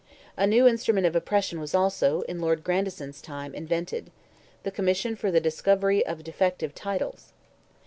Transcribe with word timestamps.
A 0.35 0.47
new 0.47 0.65
instrument 0.67 1.05
of 1.05 1.15
oppression 1.15 1.59
was 1.59 1.75
also, 1.75 2.21
in 2.21 2.41
Lord 2.41 2.63
Grandison's 2.63 3.21
time, 3.21 3.53
invented—"the 3.53 4.71
Commission 4.71 5.15
for 5.15 5.29
the 5.29 5.39
Discovery 5.39 6.03
of 6.07 6.23
Defective 6.23 6.73
Titles." 6.73 7.33